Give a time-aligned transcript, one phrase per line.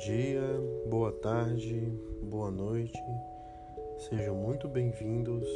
[0.00, 0.40] dia,
[0.86, 1.92] boa tarde,
[2.22, 2.98] boa noite.
[3.98, 5.46] Sejam muito bem-vindos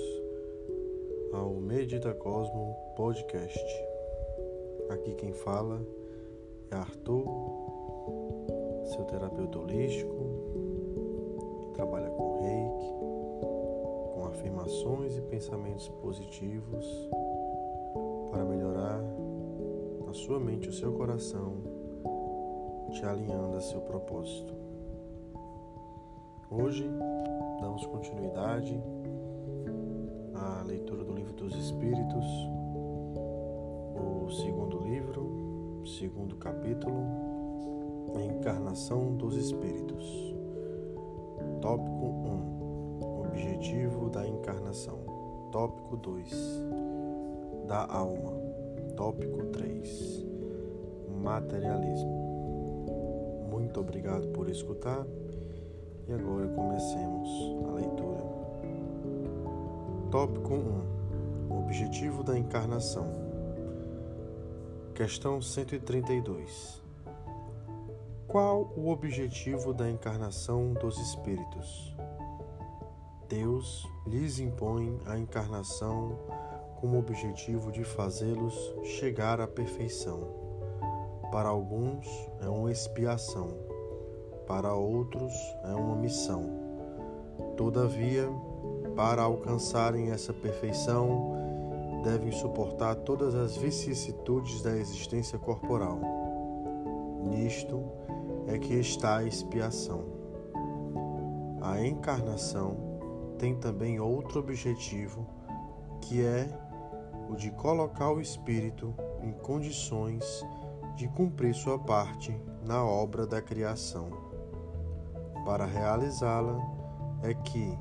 [1.33, 3.59] ao Medita Cosmo Podcast.
[4.91, 5.81] Aqui quem fala
[6.71, 7.25] é Arthur,
[8.85, 10.15] seu terapeuta holístico,
[11.63, 12.93] que trabalha com reiki,
[14.13, 16.85] com afirmações e pensamentos positivos
[18.31, 19.03] para melhorar
[20.07, 21.74] a sua mente e o seu coração
[22.95, 24.55] te alinhando a seu propósito.
[26.49, 26.89] Hoje
[27.61, 28.81] damos continuidade
[30.33, 32.25] à leitura do Livro dos Espíritos,
[33.97, 37.03] o segundo livro, segundo capítulo,
[38.15, 40.33] a Encarnação dos Espíritos.
[41.61, 45.01] Tópico 1 Objetivo da encarnação.
[45.51, 46.31] Tópico 2
[47.67, 48.33] Da alma.
[48.95, 50.25] Tópico 3
[51.21, 52.24] Materialismo.
[53.75, 55.05] Muito obrigado por escutar
[56.07, 57.29] e agora comecemos
[57.67, 58.25] a leitura.
[60.13, 63.11] Tópico 1 Objetivo da encarnação.
[64.95, 66.81] Questão 132
[68.29, 71.97] Qual o objetivo da encarnação dos espíritos?
[73.29, 76.17] Deus lhes impõe a encarnação
[76.77, 80.44] com o objetivo de fazê-los chegar à perfeição
[81.35, 82.07] para alguns
[82.41, 83.49] é uma expiação,
[84.47, 86.45] para outros é uma missão.
[87.57, 88.29] Todavia,
[88.95, 91.33] para alcançarem essa perfeição,
[92.05, 95.99] devem suportar todas as vicissitudes da existência corporal.
[97.25, 97.83] Nisto
[98.47, 100.05] é que está a expiação.
[101.61, 102.77] A encarnação
[103.39, 105.27] tem também outro objetivo,
[106.01, 106.47] que é
[107.29, 110.47] o de colocar o espírito em condições
[110.95, 112.35] de cumprir sua parte
[112.67, 114.09] na obra da criação.
[115.45, 116.59] Para realizá-la
[117.23, 117.79] é que,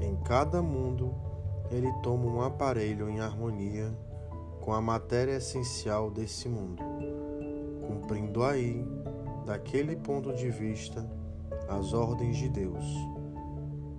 [0.00, 1.14] em cada mundo,
[1.70, 3.92] ele toma um aparelho em harmonia
[4.60, 6.82] com a matéria essencial desse mundo,
[7.86, 8.86] cumprindo aí,
[9.44, 11.04] daquele ponto de vista,
[11.68, 12.84] as ordens de Deus,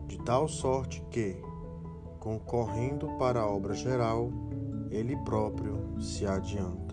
[0.08, 1.36] de tal sorte que,
[2.20, 4.30] concorrendo para a obra geral,
[4.90, 6.93] ele próprio se adianta.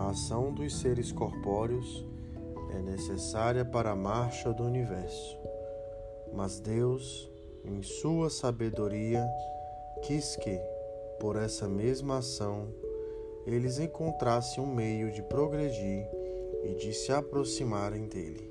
[0.00, 2.06] A ação dos seres corpóreos
[2.70, 5.38] é necessária para a marcha do universo,
[6.32, 7.30] mas Deus,
[7.62, 9.22] em sua sabedoria,
[10.02, 10.58] quis que,
[11.20, 12.68] por essa mesma ação,
[13.46, 16.08] eles encontrassem um meio de progredir
[16.64, 18.50] e de se aproximarem dele.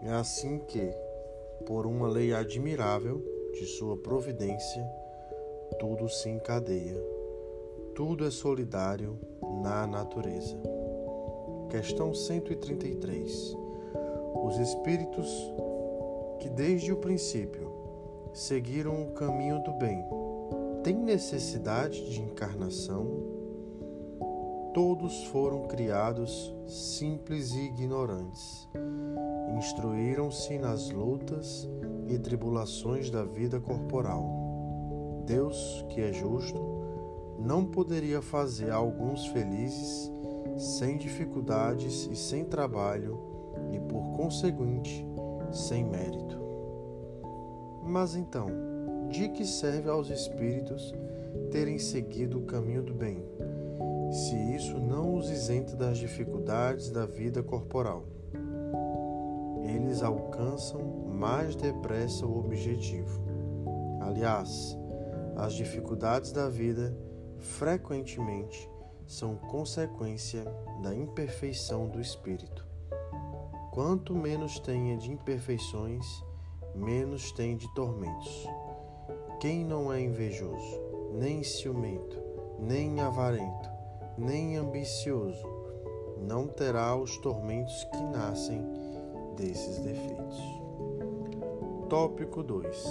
[0.00, 0.90] É assim que,
[1.66, 3.22] por uma lei admirável
[3.52, 4.82] de sua providência,
[5.78, 7.15] tudo se encadeia,
[7.96, 9.18] tudo é solidário
[9.62, 10.54] na natureza.
[11.70, 13.56] Questão 133.
[14.44, 15.26] Os espíritos
[16.38, 17.72] que desde o princípio
[18.34, 20.04] seguiram o caminho do bem
[20.84, 23.06] têm necessidade de encarnação?
[24.74, 28.68] Todos foram criados simples e ignorantes.
[29.56, 31.66] Instruíram-se nas lutas
[32.06, 34.44] e tribulações da vida corporal.
[35.24, 36.75] Deus, que é justo,
[37.46, 40.10] não poderia fazer alguns felizes
[40.58, 43.20] sem dificuldades e sem trabalho
[43.72, 45.06] e, por conseguinte,
[45.52, 46.40] sem mérito.
[47.84, 48.48] Mas então,
[49.08, 50.92] de que serve aos espíritos
[51.52, 53.24] terem seguido o caminho do bem,
[54.10, 58.04] se isso não os isenta das dificuldades da vida corporal?
[59.62, 60.80] Eles alcançam
[61.14, 63.20] mais depressa o objetivo.
[64.00, 64.76] Aliás,
[65.36, 67.05] as dificuldades da vida
[67.38, 68.68] frequentemente
[69.06, 70.44] são consequência
[70.82, 72.66] da imperfeição do espírito.
[73.72, 76.04] Quanto menos tenha de imperfeições,
[76.74, 78.46] menos tem de tormentos.
[79.40, 80.80] Quem não é invejoso,
[81.12, 82.18] nem ciumento,
[82.58, 83.70] nem avarento,
[84.16, 85.46] nem ambicioso,
[86.18, 88.64] não terá os tormentos que nascem
[89.36, 90.40] desses defeitos.
[91.88, 92.84] Tópico 2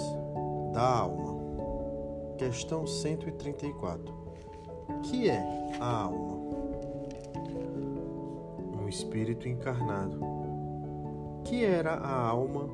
[0.72, 1.36] Da alma.
[2.38, 4.25] Questão 134
[5.02, 6.36] que é a alma?
[8.80, 10.20] Um espírito encarnado.
[11.44, 12.68] Que era a alma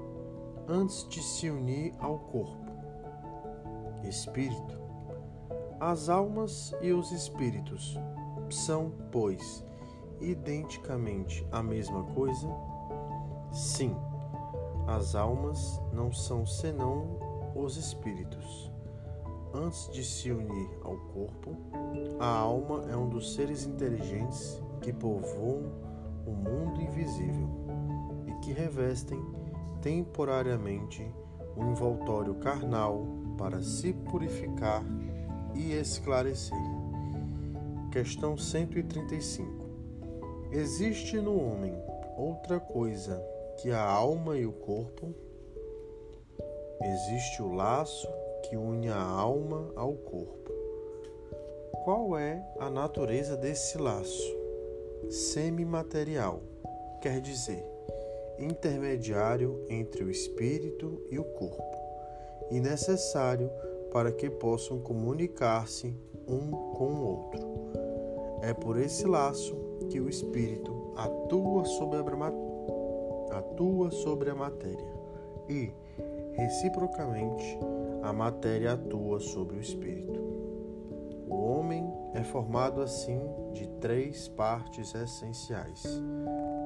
[0.68, 2.64] antes de se unir ao corpo?
[4.04, 4.80] Espírito.
[5.78, 7.98] As almas e os espíritos
[8.50, 9.64] são, pois,
[10.20, 12.48] identicamente a mesma coisa?
[13.52, 13.96] Sim,
[14.86, 17.18] as almas não são senão
[17.54, 18.71] os espíritos
[19.54, 21.56] antes de se unir ao corpo,
[22.18, 25.70] a alma é um dos seres inteligentes que povoam
[26.26, 27.62] o mundo invisível.
[28.42, 29.24] que revestem
[29.80, 31.08] temporariamente
[31.56, 33.06] um envoltório carnal
[33.38, 34.84] para se purificar
[35.54, 36.58] e esclarecer.
[37.92, 39.64] Questão 135.
[40.50, 41.72] Existe no homem
[42.16, 43.22] outra coisa
[43.60, 45.14] que a alma e o corpo?
[46.82, 48.08] Existe o laço
[48.52, 50.52] que une a alma ao corpo.
[51.84, 54.36] Qual é a natureza desse laço?
[55.08, 56.42] Semimaterial,
[57.00, 57.64] quer dizer,
[58.38, 61.78] intermediário entre o espírito e o corpo,
[62.50, 63.50] e necessário
[63.90, 65.96] para que possam comunicar-se
[66.28, 67.48] um com o outro.
[68.42, 69.56] É por esse laço
[69.88, 74.92] que o espírito atua sobre a, atua sobre a matéria
[75.48, 75.72] e,
[76.34, 77.58] reciprocamente,
[78.02, 80.20] a matéria atua sobre o espírito.
[81.28, 83.20] O homem é formado assim
[83.52, 85.84] de três partes essenciais.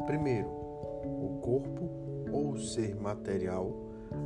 [0.07, 1.91] Primeiro, o corpo
[2.33, 3.71] ou ser material,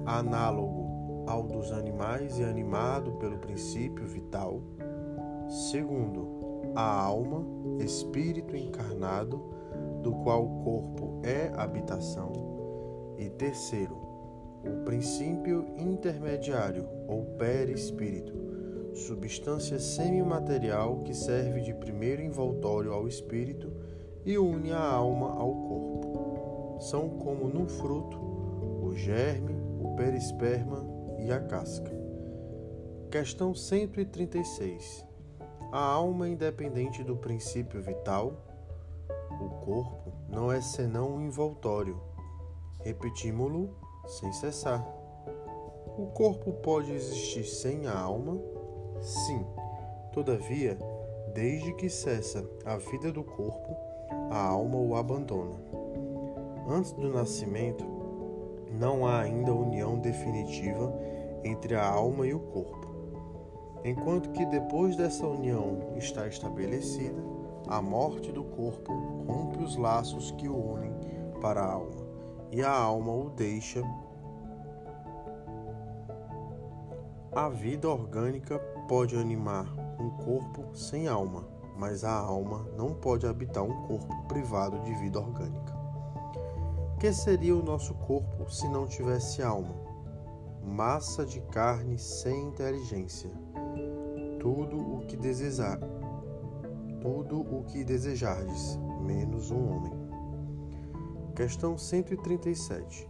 [0.07, 4.63] análogo ao dos animais e animado pelo princípio vital.
[5.49, 7.45] Segundo, a alma,
[7.81, 9.43] espírito encarnado,
[10.03, 12.33] do qual o corpo é habitação.
[13.19, 14.00] E terceiro,
[14.65, 18.35] o princípio intermediário ou perispírito,
[18.95, 23.73] substância semimaterial que serve de primeiro envoltório ao espírito
[24.25, 26.79] e une a alma ao corpo.
[26.81, 28.19] São como no fruto
[28.83, 30.85] o germe, o perisperma
[31.19, 31.91] e a casca.
[33.11, 35.07] Questão 136.
[35.73, 38.47] A alma independente do princípio vital?
[39.41, 42.01] O corpo não é senão um envoltório.
[42.81, 43.71] Repetimos-lo
[44.11, 44.85] sem cessar.
[45.97, 48.39] O corpo pode existir sem a alma?
[49.01, 49.47] Sim.
[50.13, 50.77] Todavia,
[51.33, 53.77] desde que cessa a vida do corpo,
[54.31, 55.55] a alma o abandona.
[56.69, 57.85] Antes do nascimento,
[58.73, 60.93] não há ainda união definitiva
[61.45, 62.89] entre a alma e o corpo.
[63.85, 67.23] Enquanto que depois dessa união está estabelecida,
[67.69, 68.93] a morte do corpo
[69.27, 70.93] rompe os laços que o unem
[71.41, 72.10] para a alma
[72.53, 73.83] e a alma o deixa.
[77.33, 78.59] A vida orgânica
[78.89, 84.81] pode animar um corpo sem alma, mas a alma não pode habitar um corpo privado
[84.81, 85.79] de vida orgânica.
[86.99, 89.75] Que seria o nosso corpo se não tivesse alma?
[90.63, 93.31] Massa de carne sem inteligência.
[94.41, 95.79] Tudo o que desejar,
[97.01, 100.00] tudo o que desejardes, menos um homem.
[101.35, 103.09] Questão 137.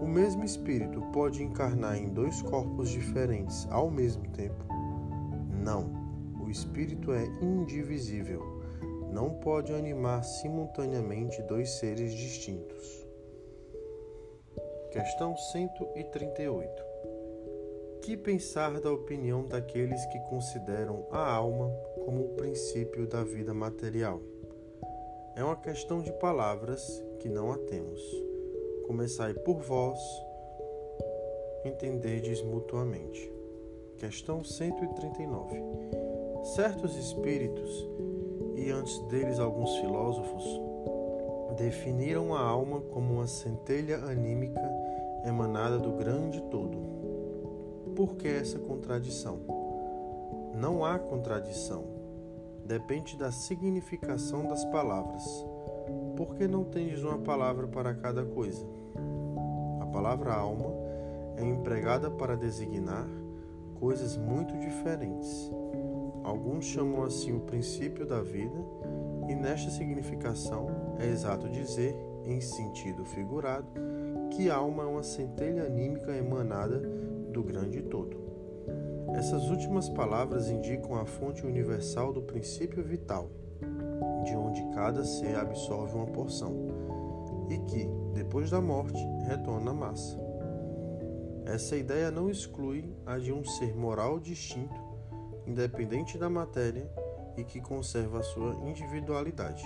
[0.00, 4.64] O mesmo espírito pode encarnar em dois corpos diferentes ao mesmo tempo?
[5.62, 5.90] Não.
[6.40, 8.42] O espírito é indivisível.
[9.12, 13.06] Não pode animar simultaneamente dois seres distintos.
[14.90, 16.82] Questão 138.
[18.02, 21.68] Que pensar da opinião daqueles que consideram a alma
[22.04, 24.20] como o princípio da vida material?
[25.36, 28.00] É uma questão de palavras que não a temos.
[28.86, 30.00] Começai por vós,
[31.62, 33.30] entenderdes mutuamente.
[33.98, 35.62] Questão 139.
[36.54, 37.86] Certos espíritos,
[38.54, 40.42] e antes deles alguns filósofos,
[41.58, 44.62] definiram a alma como uma centelha anímica
[45.26, 46.78] emanada do grande todo.
[47.94, 49.40] Por que essa contradição?
[50.54, 51.95] Não há contradição
[52.66, 55.22] depende da significação das palavras.
[56.16, 58.66] Por que não tendes uma palavra para cada coisa?
[59.80, 60.74] A palavra alma
[61.36, 63.06] é empregada para designar
[63.78, 65.50] coisas muito diferentes.
[66.24, 68.58] Alguns chamam assim o princípio da vida,
[69.28, 70.68] e nesta significação
[70.98, 71.94] é exato dizer,
[72.24, 73.66] em sentido figurado,
[74.30, 76.80] que alma é uma centelha anímica emanada
[77.30, 78.25] do grande todo.
[79.16, 83.30] Essas últimas palavras indicam a fonte universal do princípio vital,
[84.24, 86.54] de onde cada ser absorve uma porção,
[87.48, 90.20] e que, depois da morte, retorna à massa.
[91.46, 94.78] Essa ideia não exclui a de um ser moral distinto,
[95.46, 96.86] independente da matéria
[97.38, 99.64] e que conserva a sua individualidade.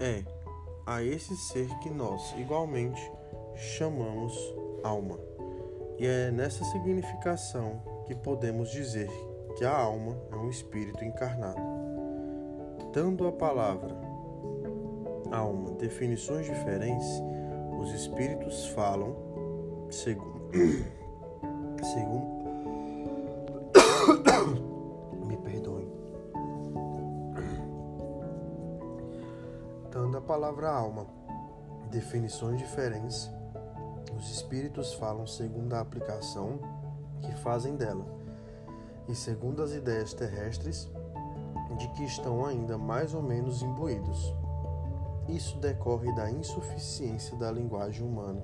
[0.00, 0.24] É
[0.86, 3.12] a esse ser que nós, igualmente,
[3.54, 4.34] chamamos
[4.82, 5.31] alma.
[6.02, 9.08] E é nessa significação que podemos dizer
[9.56, 11.60] que a alma é um espírito encarnado.
[12.92, 13.96] Dando a palavra
[15.30, 17.06] alma definições diferentes,
[17.78, 19.14] os espíritos falam
[19.92, 20.50] segundo
[21.94, 22.26] segundo
[25.24, 25.88] me perdoem.
[29.88, 31.06] Dando a palavra alma
[31.92, 33.30] definições diferentes,
[34.22, 36.60] os espíritos falam segundo a aplicação
[37.22, 38.06] que fazem dela
[39.08, 40.88] e segundo as ideias terrestres
[41.76, 44.32] de que estão ainda mais ou menos imbuídos.
[45.28, 48.40] Isso decorre da insuficiência da linguagem humana,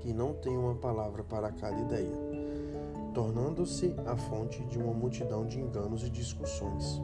[0.00, 2.14] que não tem uma palavra para cada ideia,
[3.14, 7.00] tornando-se a fonte de uma multidão de enganos e discussões.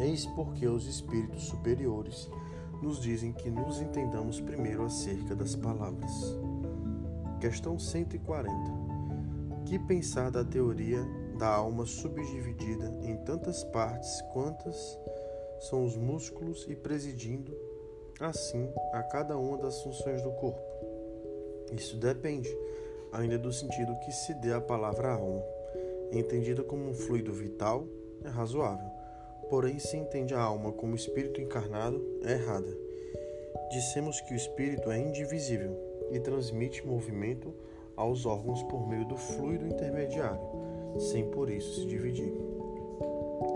[0.00, 2.28] Eis porque os espíritos superiores
[2.82, 6.49] nos dizem que nos entendamos primeiro acerca das palavras.
[7.40, 8.52] Questão 140.
[9.64, 11.02] Que pensar da teoria
[11.38, 14.98] da alma subdividida em tantas partes quantas
[15.58, 17.56] são os músculos e presidindo
[18.20, 20.60] assim a cada uma das funções do corpo?
[21.72, 22.54] Isso depende
[23.10, 25.42] ainda do sentido que se dê à palavra alma.
[26.12, 27.86] Entendida como um fluido vital,
[28.22, 28.90] é razoável.
[29.48, 32.76] Porém, se entende a alma como espírito encarnado, é errada.
[33.70, 37.54] Dissemos que o espírito é indivisível e transmite movimento
[37.96, 40.40] aos órgãos por meio do fluido intermediário,
[40.98, 42.32] sem por isso se dividir.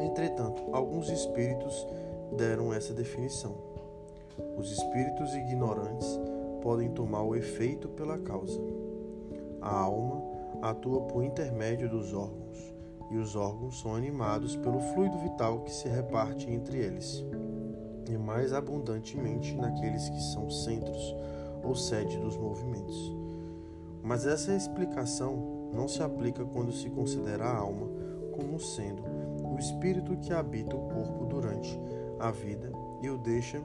[0.01, 1.87] Entretanto, alguns espíritos
[2.37, 3.55] deram essa definição.
[4.57, 6.21] Os espíritos ignorantes
[6.61, 8.61] podem tomar o efeito pela causa.
[9.61, 10.23] A alma
[10.63, 12.75] atua por intermédio dos órgãos,
[13.11, 17.25] e os órgãos são animados pelo fluido vital que se reparte entre eles,
[18.09, 21.15] e mais abundantemente naqueles que são centros
[21.65, 23.15] ou sede dos movimentos.
[24.03, 27.89] Mas essa explicação não se aplica quando se considera a alma
[28.33, 29.03] como sendo
[29.45, 31.79] o espírito que habita o corpo durante
[32.19, 32.71] a vida
[33.03, 33.61] e o deixa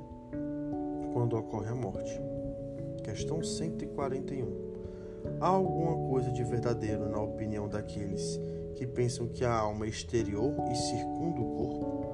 [1.13, 2.19] quando ocorre a morte.
[3.03, 4.69] Questão 141.
[5.41, 8.39] Há alguma coisa de verdadeiro na opinião daqueles
[8.75, 12.09] que pensam que a alma é exterior e circunda o corpo?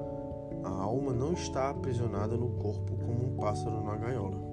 [0.64, 4.45] A alma não está aprisionada no corpo como um pássaro na gaiola.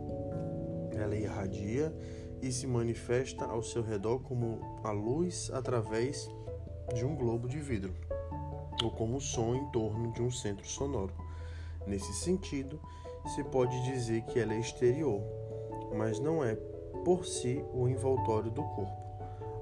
[0.95, 1.93] Ela irradia
[2.41, 6.29] e se manifesta ao seu redor como a luz através
[6.93, 7.93] de um globo de vidro,
[8.83, 11.13] ou como o som em torno de um centro sonoro.
[11.88, 12.79] Nesse sentido,
[13.33, 15.21] se pode dizer que ela é exterior,
[15.95, 16.55] mas não é
[17.05, 19.03] por si o envoltório do corpo.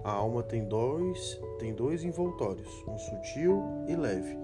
[0.04, 4.36] A alma tem dois, tem dois envoltórios, um sutil e leve,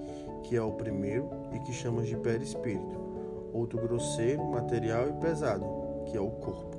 [0.44, 3.00] que é o primeiro e que chamamos de perispírito,
[3.52, 5.66] outro grosseiro, material e pesado,
[6.06, 6.77] que é o corpo.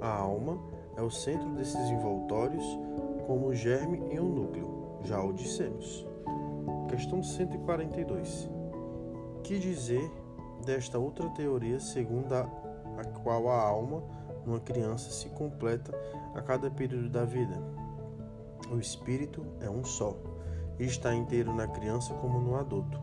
[0.00, 0.58] A alma
[0.96, 2.64] é o centro desses envoltórios,
[3.26, 6.06] como o germe e o núcleo, já o dissemos.
[6.88, 8.48] Questão 142.
[9.42, 10.10] Que dizer
[10.64, 12.48] desta outra teoria segundo a,
[12.96, 14.02] a qual a alma
[14.46, 15.92] numa criança se completa
[16.34, 17.62] a cada período da vida?
[18.72, 20.16] O espírito é um só
[20.78, 22.98] e está inteiro na criança como no adulto.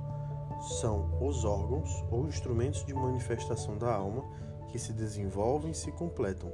[0.82, 4.24] São os órgãos ou instrumentos de manifestação da alma
[4.70, 6.52] que se desenvolvem e se completam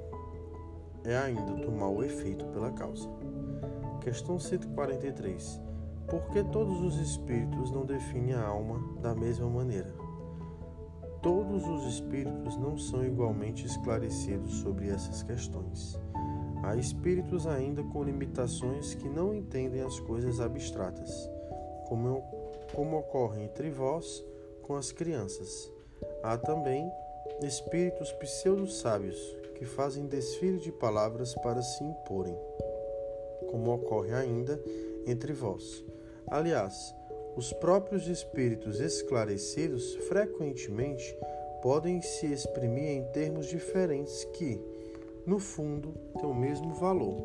[1.06, 3.10] é ainda tomar o efeito pela causa.
[4.02, 5.62] Questão 143.
[6.08, 9.94] Por que todos os espíritos não definem a alma da mesma maneira?
[11.22, 15.98] Todos os espíritos não são igualmente esclarecidos sobre essas questões.
[16.62, 21.30] Há espíritos ainda com limitações que não entendem as coisas abstratas,
[21.88, 22.22] como,
[22.74, 24.24] como ocorre entre vós
[24.62, 25.72] com as crianças.
[26.22, 26.90] Há também
[27.42, 32.38] espíritos pseudo-sábios que fazem desfile de palavras para se imporem,
[33.50, 34.62] como ocorre ainda
[35.08, 35.86] entre vós.
[36.28, 36.94] Aliás,
[37.38, 41.18] os próprios espíritos esclarecidos frequentemente
[41.62, 44.60] podem se exprimir em termos diferentes que,
[45.26, 47.16] no fundo, têm o mesmo valor,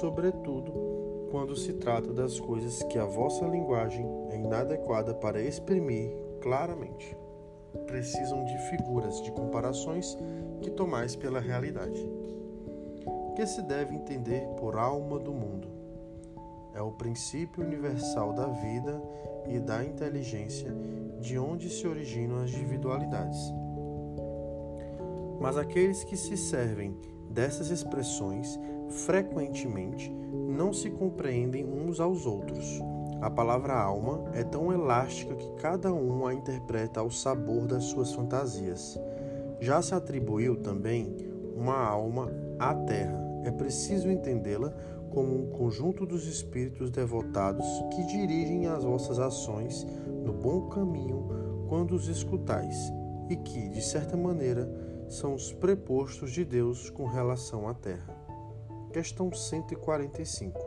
[0.00, 7.14] sobretudo quando se trata das coisas que a vossa linguagem é inadequada para exprimir claramente
[7.86, 10.16] precisam de figuras, de comparações
[10.60, 12.00] que tomais pela realidade.
[13.34, 15.68] Que se deve entender por alma do mundo?
[16.74, 19.02] É o princípio universal da vida
[19.48, 20.74] e da inteligência,
[21.20, 23.38] de onde se originam as individualidades.
[25.40, 26.96] Mas aqueles que se servem
[27.30, 32.80] dessas expressões frequentemente não se compreendem uns aos outros
[33.26, 38.12] a palavra alma é tão elástica que cada um a interpreta ao sabor das suas
[38.12, 38.96] fantasias.
[39.60, 41.16] Já se atribuiu também
[41.56, 43.18] uma alma à terra.
[43.42, 44.72] É preciso entendê-la
[45.10, 47.66] como um conjunto dos espíritos devotados
[47.96, 49.84] que dirigem as vossas ações
[50.22, 52.76] no bom caminho quando os escutais,
[53.28, 54.70] e que, de certa maneira,
[55.08, 58.14] são os prepostos de Deus com relação à terra.
[58.92, 60.60] Questão 145.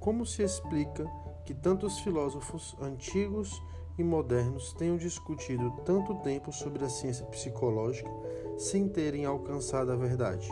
[0.00, 1.06] Como se explica
[1.44, 3.62] que tantos filósofos antigos
[3.98, 8.10] e modernos tenham discutido tanto tempo sobre a ciência psicológica
[8.56, 10.48] sem terem alcançado a verdade.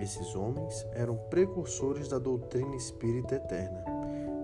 [0.00, 3.84] Esses homens eram precursores da doutrina espírita eterna.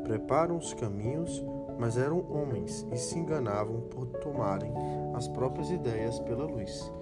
[0.04, 1.42] Preparam os caminhos,
[1.78, 4.72] mas eram homens e se enganavam por tomarem
[5.14, 6.92] as próprias ideias pela luz.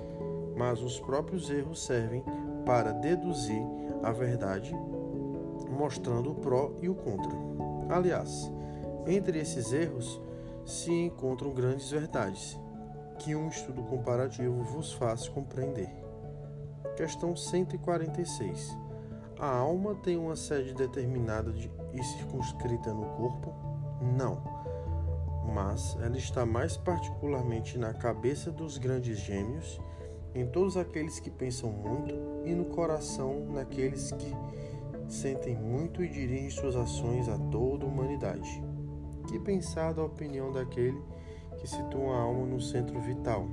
[0.56, 2.24] Mas os próprios erros servem
[2.64, 3.62] para deduzir
[4.02, 4.74] a verdade,
[5.70, 7.47] mostrando o pró e o contra.
[7.88, 8.50] Aliás,
[9.06, 10.20] entre esses erros
[10.66, 12.58] se encontram grandes verdades,
[13.18, 15.88] que um estudo comparativo vos faz compreender.
[16.96, 18.76] Questão 146.
[19.38, 23.54] A alma tem uma sede determinada de, e circunscrita no corpo?
[24.16, 24.42] Não.
[25.54, 29.80] Mas ela está mais particularmente na cabeça dos grandes gêmeos,
[30.34, 32.14] em todos aqueles que pensam muito,
[32.44, 34.34] e no coração naqueles que
[35.08, 38.62] sentem muito e dirigem suas ações a toda a humanidade.
[39.26, 41.02] Que pensar da opinião daquele
[41.58, 43.48] que situa a alma no centro vital?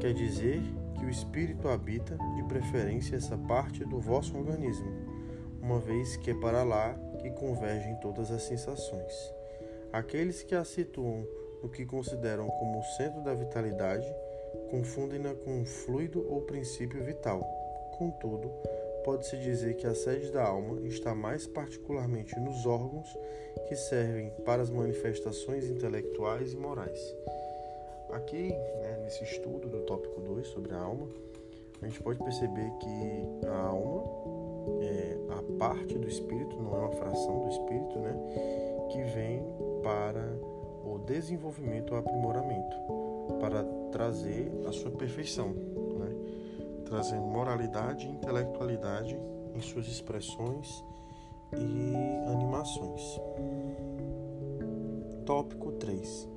[0.00, 0.60] Quer dizer
[0.98, 4.90] que o espírito habita, de preferência, essa parte do vosso organismo,
[5.60, 9.12] uma vez que é para lá que convergem todas as sensações.
[9.92, 11.26] Aqueles que a situam
[11.62, 14.06] no que consideram como o centro da vitalidade
[14.70, 17.40] confundem-na com um fluido ou princípio vital.
[17.96, 18.50] Contudo,
[19.04, 23.06] pode-se dizer que a sede da alma está mais particularmente nos órgãos
[23.68, 27.14] que servem para as manifestações intelectuais e morais.
[28.10, 31.06] Aqui, né, nesse estudo do tópico 2 sobre a alma,
[31.82, 34.04] a gente pode perceber que a alma
[34.80, 38.16] é a parte do espírito, não é uma fração do espírito, né,
[38.90, 39.42] que vem
[39.82, 40.38] para
[40.84, 42.76] o desenvolvimento ou aprimoramento,
[43.40, 45.54] para trazer a sua perfeição,
[46.84, 49.18] trazendo moralidade e intelectualidade
[49.54, 50.84] em suas expressões
[51.52, 51.94] e
[52.30, 53.20] animações.
[55.24, 56.28] Tópico 3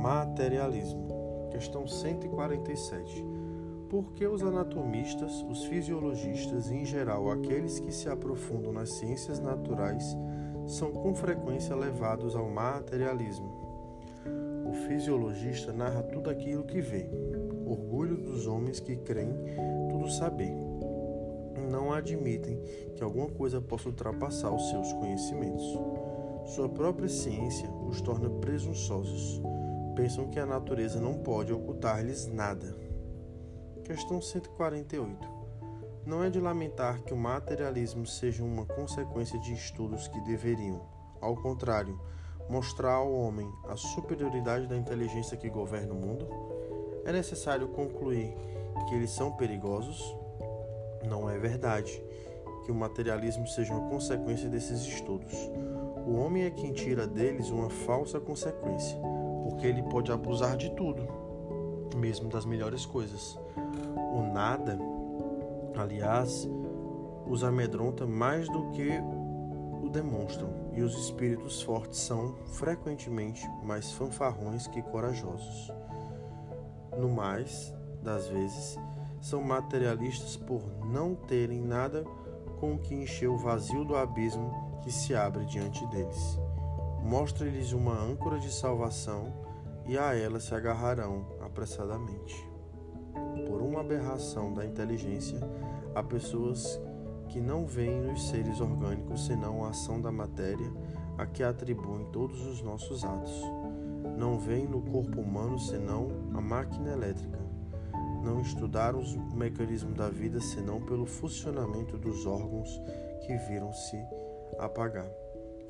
[0.00, 1.08] Materialismo.
[1.50, 3.24] Questão 147.
[3.88, 9.38] Por que os anatomistas, os fisiologistas e, em geral, aqueles que se aprofundam nas ciências
[9.38, 10.16] naturais
[10.66, 13.64] são com frequência levados ao materialismo?
[14.66, 17.08] O fisiologista narra tudo aquilo que vê,
[17.66, 19.34] orgulho dos homens que creem
[19.90, 20.52] tudo saber.
[21.70, 22.60] Não admitem
[22.94, 25.64] que alguma coisa possa ultrapassar os seus conhecimentos.
[26.54, 29.42] Sua própria ciência os torna presunçosos
[29.94, 32.76] pensam que a natureza não pode ocultar-lhes nada.
[33.84, 35.34] Questão 148.
[36.04, 40.82] Não é de lamentar que o materialismo seja uma consequência de estudos que deveriam,
[41.20, 41.98] ao contrário,
[42.48, 46.53] mostrar ao homem a superioridade da inteligência que governa o mundo?
[47.04, 48.34] É necessário concluir
[48.88, 50.16] que eles são perigosos?
[51.08, 52.02] Não é verdade
[52.64, 55.34] que o materialismo seja uma consequência desses estudos.
[56.06, 58.98] O homem é quem tira deles uma falsa consequência
[59.44, 61.06] porque ele pode abusar de tudo,
[61.96, 63.38] mesmo das melhores coisas.
[64.12, 64.78] O nada,
[65.76, 66.48] aliás,
[67.26, 68.90] os amedronta mais do que
[69.82, 75.70] o demonstram, e os espíritos fortes são, frequentemente, mais fanfarrões que corajosos.
[76.98, 78.78] No mais das vezes,
[79.20, 82.04] são materialistas por não terem nada
[82.60, 86.38] com o que encher o vazio do abismo que se abre diante deles.
[87.02, 89.32] Mostre-lhes uma âncora de salvação
[89.86, 92.48] e a ela se agarrarão apressadamente.
[93.46, 95.40] Por uma aberração da inteligência,
[95.94, 96.80] há pessoas
[97.28, 100.72] que não veem nos seres orgânicos senão a ação da matéria
[101.16, 103.42] a que atribuem todos os nossos atos.
[104.16, 107.38] Não veem no corpo humano senão a máquina elétrica.
[108.22, 112.80] Não estudaram o mecanismo da vida senão pelo funcionamento dos órgãos
[113.26, 113.96] que viram-se
[114.58, 115.10] apagar.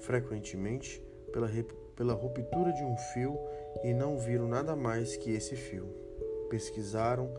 [0.01, 1.03] Frequentemente,
[1.33, 1.49] pela,
[1.97, 3.37] pela ruptura de um fio
[3.83, 5.89] e não viram nada mais que esse fio.
[6.49, 7.31] Pesquisaram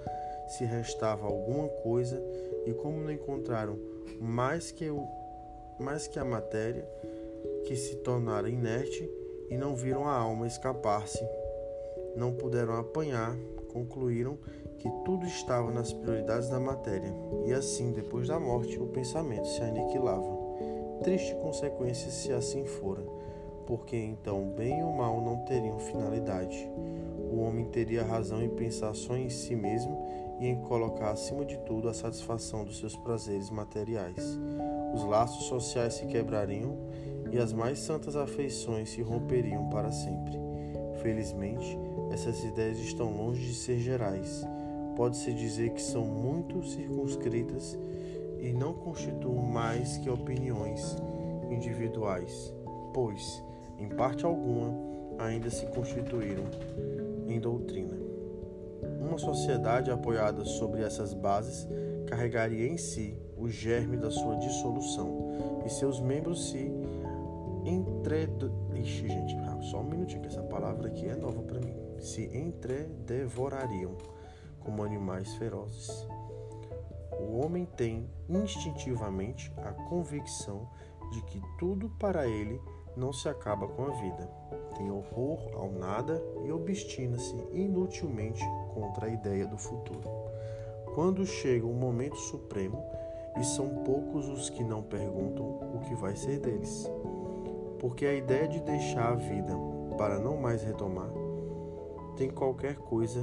[0.47, 2.21] se restava alguma coisa
[2.65, 3.79] e como não encontraram
[4.19, 5.07] mais que, o,
[5.79, 6.87] mais que a matéria,
[7.65, 9.09] que se tornara inerte
[9.49, 11.25] e não viram a alma escapar-se,
[12.15, 13.35] não puderam apanhar,
[13.71, 14.37] concluíram
[14.79, 17.13] que tudo estava nas prioridades da matéria,
[17.45, 20.35] e assim, depois da morte, o pensamento se aniquilava.
[21.03, 23.03] Triste consequência se assim fora
[23.65, 26.69] porque então o bem e o mal não teriam finalidade.
[27.31, 30.05] O homem teria razão em pensar só em si mesmo
[30.39, 34.37] e em colocar acima de tudo a satisfação dos seus prazeres materiais.
[34.93, 36.77] Os laços sociais se quebrariam
[37.31, 40.33] e as mais santas afeições se romperiam para sempre.
[41.01, 41.77] Felizmente,
[42.11, 44.45] essas ideias estão longe de ser gerais.
[44.95, 47.77] Pode-se dizer que são muito circunscritas
[48.39, 50.95] e não constituem mais que opiniões
[51.49, 52.53] individuais,
[52.93, 53.43] pois,
[53.77, 54.73] em parte alguma,
[55.17, 56.43] ainda se constituíram
[57.27, 57.95] em doutrina.
[58.99, 61.67] Uma sociedade apoiada sobre essas bases
[62.07, 66.71] carregaria em si o germe da sua dissolução e seus membros se
[68.05, 68.51] entred...
[68.75, 69.35] Ixi, gente,
[69.69, 71.75] só um minutinho que essa palavra aqui é nova para mim.
[71.99, 73.95] Se entredevorariam
[74.59, 76.07] como animais ferozes.
[77.19, 80.67] O homem tem instintivamente a convicção
[81.11, 82.61] de que tudo para ele
[82.95, 84.29] não se acaba com a vida.
[84.77, 90.07] Tem horror ao nada e obstina-se inutilmente contra a ideia do futuro.
[90.93, 92.83] Quando chega o momento supremo,
[93.39, 96.89] e são poucos os que não perguntam o que vai ser deles,
[97.85, 99.53] porque a ideia de deixar a vida
[99.95, 101.07] para não mais retomar
[102.17, 103.21] tem qualquer coisa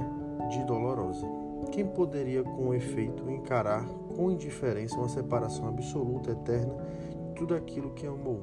[0.49, 1.27] de dolorosa.
[1.69, 6.73] Quem poderia, com efeito, encarar com indiferença uma separação absoluta, eterna
[7.25, 8.41] de tudo aquilo que amou?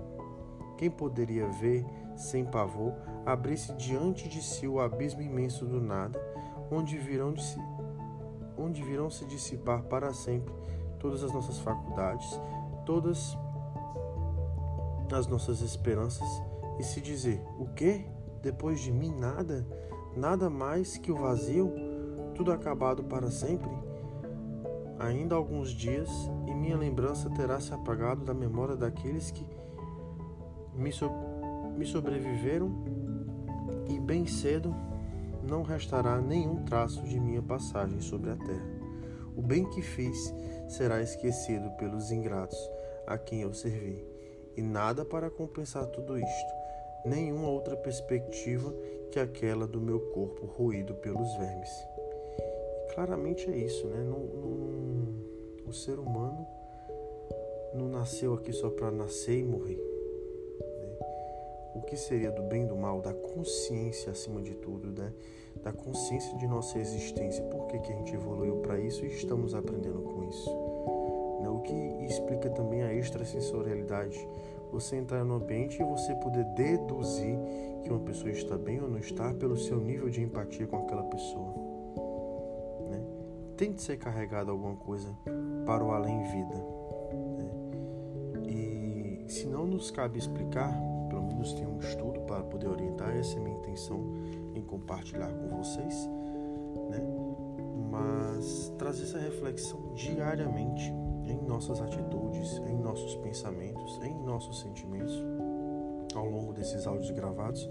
[0.76, 2.92] Quem poderia ver, sem pavor,
[3.24, 6.20] abrir-se diante de si o abismo imenso do nada,
[6.70, 7.58] onde virão, de se,
[8.58, 10.52] onde virão se dissipar para sempre
[10.98, 12.38] todas as nossas faculdades,
[12.84, 13.38] todas
[15.16, 16.28] as nossas esperanças,
[16.78, 18.04] e se dizer: O que?
[18.42, 19.66] Depois de mim nada?
[20.16, 21.72] Nada mais que o vazio?
[22.34, 23.70] Tudo acabado para sempre?
[24.98, 26.10] Ainda alguns dias
[26.46, 29.46] e minha lembrança terá se apagado da memória daqueles que
[30.74, 31.10] me, so
[31.76, 32.70] me sobreviveram,
[33.88, 34.74] e bem cedo
[35.42, 38.80] não restará nenhum traço de minha passagem sobre a terra.
[39.36, 40.34] O bem que fiz
[40.68, 42.58] será esquecido pelos ingratos
[43.06, 44.04] a quem eu servi,
[44.60, 46.54] e nada para compensar tudo isto,
[47.02, 48.70] nenhuma outra perspectiva
[49.10, 51.70] que aquela do meu corpo roído pelos vermes.
[52.84, 54.04] E claramente é isso, né?
[54.04, 55.14] Não, não,
[55.66, 56.46] o ser humano
[57.72, 59.78] não nasceu aqui só para nascer e morrer.
[59.78, 60.98] Né?
[61.76, 65.10] O que seria do bem e do mal, da consciência acima de tudo, né?
[65.62, 67.42] da consciência de nossa existência.
[67.44, 70.50] Por que, que a gente evoluiu para isso e estamos aprendendo com isso?
[71.64, 74.26] Que explica também a extrasensorialidade
[74.72, 77.38] você entrar no ambiente e você poder deduzir
[77.82, 81.02] que uma pessoa está bem ou não está pelo seu nível de empatia com aquela
[81.04, 81.54] pessoa.
[82.88, 83.02] Né?
[83.56, 85.08] Tente ser carregado alguma coisa
[85.66, 86.54] para o além-vida.
[87.38, 87.50] Né?
[88.48, 90.72] E se não nos cabe explicar,
[91.08, 94.00] pelo menos tem um estudo para poder orientar, essa é a minha intenção
[94.54, 96.08] em compartilhar com vocês,
[96.90, 97.00] né?
[97.90, 100.92] mas trazer essa reflexão diariamente
[101.30, 105.14] em nossas atitudes, em nossos pensamentos, em nossos sentimentos.
[106.14, 107.68] Ao longo desses áudios gravados,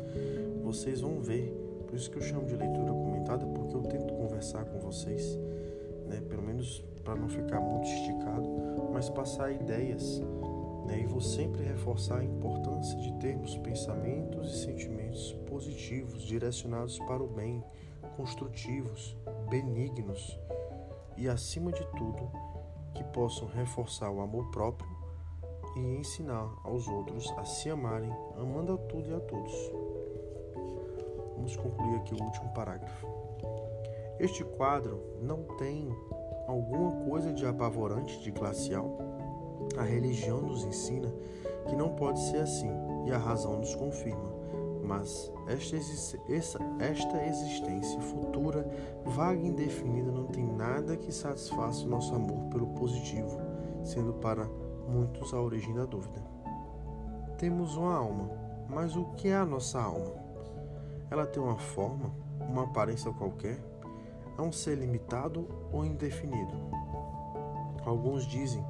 [0.64, 1.54] vocês vão ver,
[1.86, 5.38] por isso que eu chamo de leitura comentada, porque eu tento conversar com vocês,
[6.08, 8.50] né, pelo menos para não ficar muito esticado,
[8.94, 10.22] mas passar ideias
[10.86, 17.22] né, e vou sempre reforçar a importância de termos pensamentos e sentimentos positivos, direcionados para
[17.22, 17.64] o bem,
[18.16, 19.16] construtivos,
[19.50, 20.40] benignos
[21.18, 22.32] e, acima de tudo,
[22.94, 24.90] que possam reforçar o amor próprio
[25.76, 29.54] e ensinar aos outros a se amarem, amando a tudo e a todos.
[31.36, 33.08] Vamos concluir aqui o último parágrafo.
[34.20, 35.90] Este quadro não tem
[36.48, 38.98] alguma coisa de apavorante, de glacial.
[39.78, 41.14] A religião nos ensina
[41.68, 42.72] que não pode ser assim
[43.06, 44.39] e a razão nos confirma.
[44.90, 45.76] Mas esta,
[46.28, 48.68] essa, esta existência futura,
[49.06, 53.40] vaga e indefinida, não tem nada que satisfaça o nosso amor pelo positivo,
[53.84, 54.50] sendo para
[54.88, 56.20] muitos a origem da dúvida.
[57.38, 58.32] Temos uma alma,
[58.68, 60.12] mas o que é a nossa alma?
[61.12, 63.64] Ela tem uma forma, uma aparência qualquer?
[64.40, 66.56] É um ser limitado ou indefinido?
[67.86, 68.66] Alguns dizem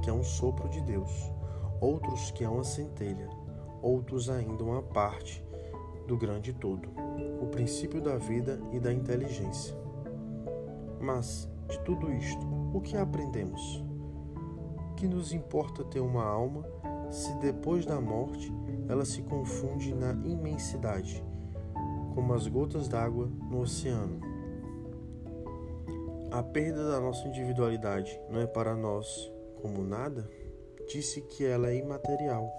[0.00, 1.30] que é um sopro de Deus,
[1.78, 3.28] outros que é uma centelha,
[3.82, 5.46] outros ainda uma parte
[6.08, 6.88] do grande todo,
[7.40, 9.76] o princípio da vida e da inteligência.
[10.98, 13.84] Mas, de tudo isto, o que aprendemos?
[14.96, 16.64] Que nos importa ter uma alma
[17.10, 18.50] se depois da morte
[18.88, 21.22] ela se confunde na imensidade,
[22.14, 24.18] como as gotas d'água no oceano?
[26.30, 30.28] A perda da nossa individualidade não é para nós como nada?
[30.88, 32.50] Disse que ela é imaterial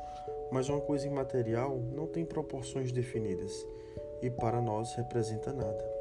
[0.52, 3.66] mas uma coisa imaterial não tem proporções definidas
[4.22, 6.00] e para nós representa nada.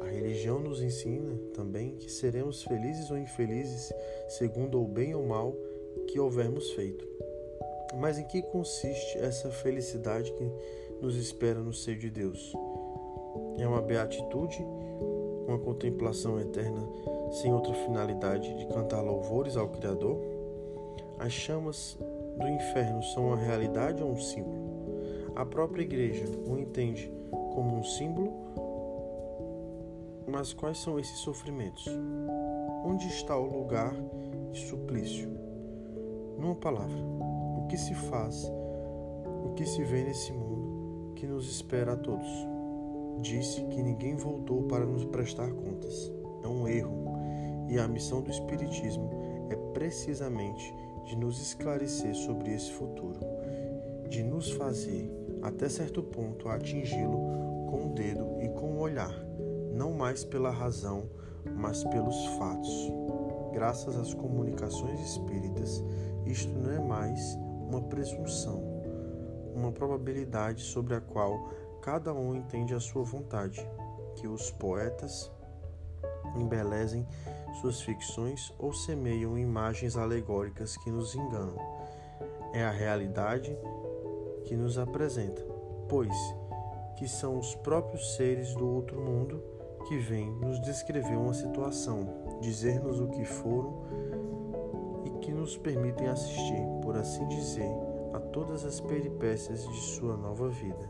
[0.00, 3.92] A religião nos ensina também que seremos felizes ou infelizes
[4.28, 5.54] segundo o bem ou mal
[6.08, 7.06] que houvermos feito.
[7.94, 10.50] Mas em que consiste essa felicidade que
[11.00, 12.52] nos espera no seio de Deus?
[13.58, 14.62] É uma beatitude,
[15.46, 16.86] uma contemplação eterna
[17.32, 20.20] sem outra finalidade de cantar louvores ao Criador?
[21.18, 21.96] As chamas
[22.38, 24.66] do inferno são uma realidade ou um símbolo?
[25.34, 27.10] A própria igreja o entende
[27.54, 28.32] como um símbolo
[30.26, 31.86] Mas quais são esses sofrimentos?
[32.84, 33.94] Onde está o lugar
[34.52, 35.30] de suplício?
[36.38, 36.98] Numa palavra,
[37.58, 38.50] o que se faz,
[39.44, 42.28] o que se vê nesse mundo que nos espera a todos?
[43.20, 46.12] Disse que ninguém voltou para nos prestar contas.
[46.44, 47.06] É um erro.
[47.68, 49.10] E a missão do Espiritismo
[49.50, 50.74] é precisamente
[51.06, 53.20] de nos esclarecer sobre esse futuro,
[54.08, 59.14] de nos fazer, até certo ponto, atingi-lo com o dedo e com o olhar,
[59.72, 61.08] não mais pela razão,
[61.54, 62.92] mas pelos fatos.
[63.52, 65.82] Graças às comunicações espíritas,
[66.26, 67.36] isto não é mais
[67.68, 68.60] uma presunção,
[69.54, 71.48] uma probabilidade sobre a qual
[71.80, 73.64] cada um entende a sua vontade,
[74.16, 75.30] que os poetas
[76.36, 77.06] embelezem
[77.60, 81.56] suas ficções ou semeiam imagens alegóricas que nos enganam.
[82.52, 83.56] É a realidade
[84.44, 85.42] que nos apresenta,
[85.88, 86.14] pois
[86.96, 89.42] que são os próprios seres do outro mundo
[89.86, 93.82] que vêm nos descrever uma situação, dizer-nos o que foram
[95.04, 97.70] e que nos permitem assistir, por assim dizer,
[98.12, 100.88] a todas as peripécias de sua nova vida.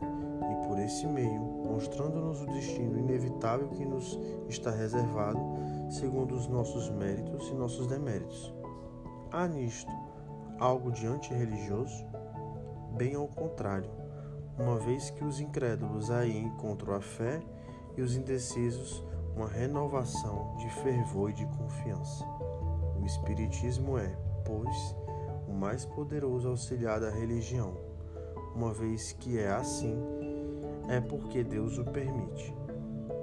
[0.51, 5.39] E por esse meio, mostrando-nos o destino inevitável que nos está reservado,
[5.89, 8.53] segundo os nossos méritos e nossos deméritos.
[9.31, 9.91] Há nisto
[10.59, 12.05] algo de antirreligioso?
[12.97, 13.89] Bem ao contrário,
[14.57, 17.41] uma vez que os incrédulos aí encontram a fé
[17.95, 19.03] e os indecisos
[19.35, 22.25] uma renovação de fervor e de confiança.
[22.99, 24.95] O Espiritismo é, pois,
[25.47, 27.77] o mais poderoso auxiliar da religião.
[28.55, 29.95] Uma vez que é assim,
[30.89, 32.51] é porque Deus o permite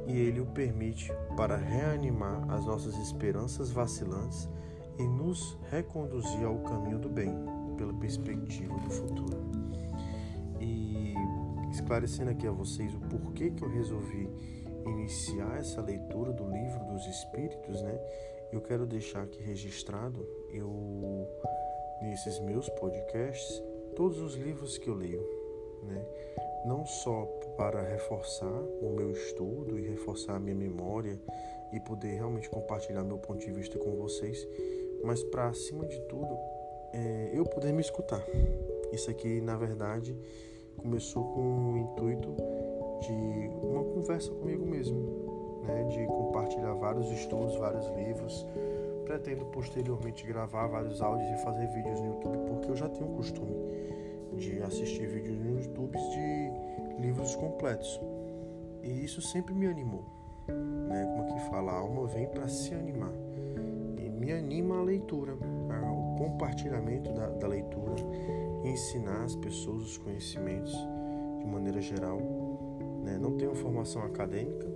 [0.07, 4.49] e Ele o permite para reanimar as nossas esperanças vacilantes
[4.99, 7.35] e nos reconduzir ao caminho do bem,
[7.77, 9.39] pela perspectiva do futuro.
[10.61, 11.15] E
[11.73, 14.31] esclarecendo aqui a vocês o porquê que eu resolvi
[14.87, 17.99] iniciar essa leitura do livro dos Espíritos, né?
[18.53, 21.29] Eu quero deixar aqui registrado, eu
[22.03, 23.63] nesses meus podcasts,
[23.97, 25.23] todos os livros que eu leio,
[25.85, 26.05] né?
[26.67, 31.21] Não só para reforçar o meu estudo e reforçar a minha memória
[31.73, 34.47] e poder realmente compartilhar meu ponto de vista com vocês,
[35.05, 36.39] mas para acima de tudo
[36.93, 38.25] é, eu poder me escutar.
[38.93, 40.17] Isso aqui, na verdade,
[40.77, 42.35] começou com o intuito
[43.01, 48.47] de uma conversa comigo mesmo, né, de compartilhar vários estudos, vários livros.
[49.05, 53.17] Pretendo posteriormente gravar vários áudios e fazer vídeos no YouTube, porque eu já tenho o
[53.17, 53.53] costume
[54.37, 58.01] de assistir vídeos no YouTube de livros completos.
[58.83, 60.05] E isso sempre me animou.
[60.49, 61.05] Né?
[61.07, 63.13] Como aqui fala, a alma vem para se animar.
[63.99, 67.95] E me anima a leitura, o compartilhamento da, da leitura,
[68.65, 70.73] ensinar as pessoas os conhecimentos
[71.41, 72.19] de maneira geral.
[73.03, 73.19] Né?
[73.19, 74.67] Não tenho formação acadêmica,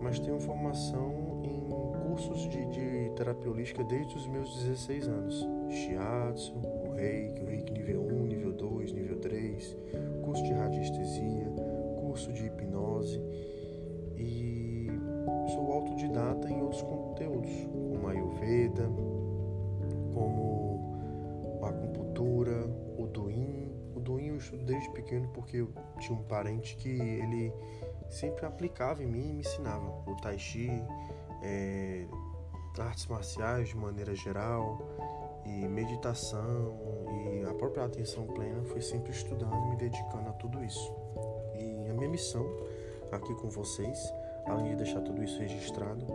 [0.00, 1.68] mas tenho formação em
[2.08, 5.48] cursos de, de terapia holística desde os meus 16 anos.
[5.70, 6.54] Shiatsu,
[6.94, 9.76] reiki, o reiki nível 1, nível 2, nível 3,
[10.22, 11.46] curso de radiestesia,
[12.00, 13.20] curso de hipnose
[14.16, 14.88] e
[15.48, 18.88] sou autodidata em outros conteúdos, como a Ayurveda,
[20.14, 22.66] como a acupuntura,
[22.98, 23.72] o Duin.
[23.94, 27.52] O Duin eu estudo desde pequeno porque eu tinha um parente que ele
[28.08, 30.70] sempre aplicava em mim e me ensinava o Tai Chi,
[31.42, 32.06] é,
[32.78, 34.78] artes marciais de maneira geral
[35.46, 36.74] e meditação
[37.08, 40.92] e a própria atenção plena foi sempre estudando e me dedicando a tudo isso.
[41.54, 42.44] E a minha missão
[43.12, 44.12] aqui com vocês,
[44.46, 46.06] além de deixar tudo isso registrado,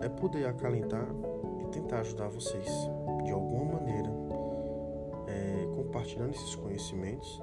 [0.00, 1.06] é poder acalentar
[1.62, 2.66] e tentar ajudar vocês
[3.24, 4.10] de alguma maneira,
[5.28, 7.40] é, compartilhando esses conhecimentos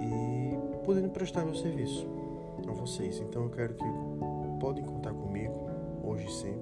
[0.00, 2.08] e podendo prestar meu serviço
[2.68, 3.20] a vocês.
[3.20, 3.84] Então eu quero que
[4.58, 5.70] podem contar comigo
[6.02, 6.59] hoje e sempre,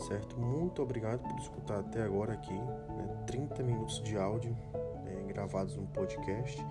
[0.00, 0.38] certo?
[0.38, 3.24] Muito obrigado por escutar até agora aqui, né?
[3.26, 4.56] 30 minutos de áudio
[5.04, 5.24] né?
[5.28, 6.64] gravados no podcast.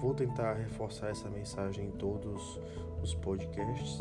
[0.00, 2.60] Vou tentar reforçar essa mensagem em todos
[3.02, 3.98] os podcasts,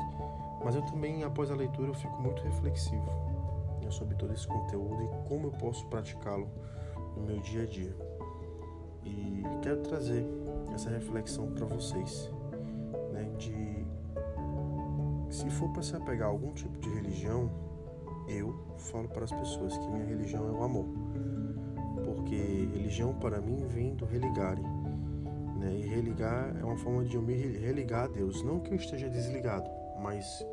[0.64, 3.28] mas eu também, após a leitura, eu fico muito reflexivo
[3.88, 6.48] né, sobre todo esse conteúdo e como eu posso praticá-lo
[7.16, 7.96] no meu dia a dia.
[9.04, 10.26] E quero trazer
[10.74, 12.30] essa reflexão para vocês,
[13.14, 13.86] né, de
[15.34, 17.50] se for para se apegar a algum tipo de religião,
[18.28, 20.86] eu falo para as pessoas que minha religião é o amor.
[22.04, 22.36] Porque
[22.74, 24.62] religião para mim vem do religare,
[25.60, 25.74] né?
[25.74, 28.42] E religar é uma forma de eu me religar a Deus.
[28.44, 29.70] Não que eu esteja desligado,
[30.02, 30.46] mas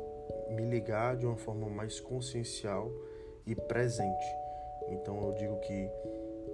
[0.49, 2.91] me ligar de uma forma mais consciencial
[3.45, 4.25] e presente.
[4.89, 5.89] Então eu digo que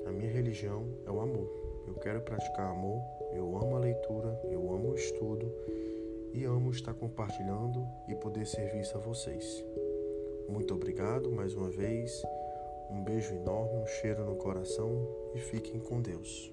[0.05, 1.49] a minha religião é o amor.
[1.87, 3.01] Eu quero praticar amor,
[3.33, 5.51] eu amo a leitura, eu amo o estudo
[6.33, 9.63] e amo estar compartilhando e poder servir isso a vocês.
[10.51, 12.21] Muito obrigado mais uma vez.
[12.89, 16.51] Um beijo enorme, um cheiro no coração e fiquem com Deus.